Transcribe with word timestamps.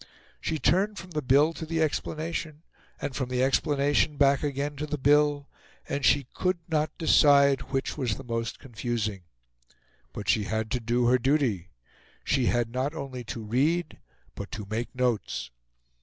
She 0.39 0.57
turned 0.57 0.97
from 0.97 1.11
the 1.11 1.21
Bill 1.21 1.53
to 1.53 1.63
the 1.63 1.79
explanation, 1.79 2.63
and 2.99 3.15
from 3.15 3.29
the 3.29 3.43
explanation 3.43 4.17
back 4.17 4.41
again 4.41 4.75
to 4.77 4.87
the 4.87 4.97
Bill, 4.97 5.47
and 5.87 6.03
she 6.03 6.25
could 6.33 6.57
not 6.67 6.97
decide 6.97 7.69
which 7.71 7.99
was 7.99 8.15
the 8.17 8.23
most 8.23 8.57
confusing. 8.57 9.25
But 10.11 10.27
she 10.27 10.45
had 10.45 10.71
to 10.71 10.79
do 10.79 11.05
her 11.05 11.19
duty: 11.19 11.69
she 12.23 12.47
had 12.47 12.71
not 12.71 12.95
only 12.95 13.23
to 13.25 13.43
read, 13.43 13.99
but 14.33 14.49
to 14.53 14.65
make 14.67 14.95
notes. 14.95 15.51